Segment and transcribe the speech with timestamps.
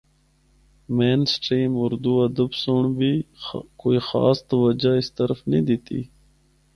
[0.95, 3.13] مین سٹریم اُردو ادب سنڑ بھی
[3.81, 5.99] کوئی خاص توجہ اس طرف نیں دِتی۔